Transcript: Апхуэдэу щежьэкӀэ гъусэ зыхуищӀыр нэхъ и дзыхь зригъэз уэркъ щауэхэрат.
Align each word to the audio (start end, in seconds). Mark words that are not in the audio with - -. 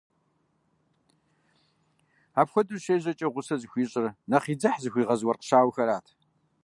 Апхуэдэу 2.41 2.81
щежьэкӀэ 2.83 3.27
гъусэ 3.33 3.55
зыхуищӀыр 3.61 4.05
нэхъ 4.29 4.47
и 4.53 4.55
дзыхь 4.59 4.79
зригъэз 4.83 5.21
уэркъ 5.23 5.45
щауэхэрат. 5.47 6.07